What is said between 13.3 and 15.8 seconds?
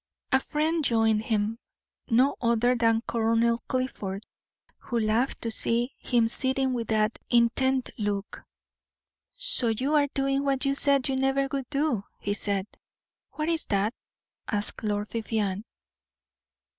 "What is that?" asked Lord Vivianne.